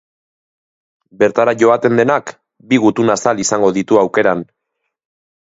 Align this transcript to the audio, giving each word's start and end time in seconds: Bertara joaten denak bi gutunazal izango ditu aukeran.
Bertara 1.19 1.53
joaten 1.63 1.99
denak 1.99 2.33
bi 2.73 2.81
gutunazal 2.87 3.45
izango 3.45 3.71
ditu 3.79 4.01
aukeran. 4.07 4.45